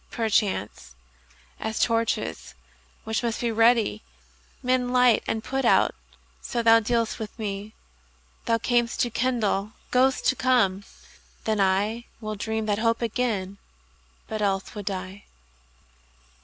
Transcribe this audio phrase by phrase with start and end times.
[0.09, 0.95] Perchance,
[1.59, 2.55] as torches,
[3.03, 4.01] which must ready be,
[4.63, 5.93] Men light and put out,
[6.41, 7.75] so thou dealst with me.
[8.45, 10.85] Thou cam'st to kindle, goest to come:
[11.43, 13.59] then IWill dream that hope again,
[14.27, 15.25] but else would die.